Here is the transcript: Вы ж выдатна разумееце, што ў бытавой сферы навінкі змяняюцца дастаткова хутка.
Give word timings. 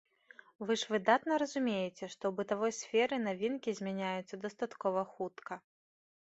Вы 0.69 0.77
ж 0.83 0.87
выдатна 0.93 1.37
разумееце, 1.43 2.03
што 2.15 2.23
ў 2.31 2.33
бытавой 2.41 2.71
сферы 2.79 3.15
навінкі 3.27 3.77
змяняюцца 3.83 4.43
дастаткова 4.47 5.09
хутка. 5.15 5.53